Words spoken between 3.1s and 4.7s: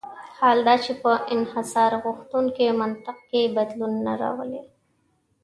کې بدلون نه راولي.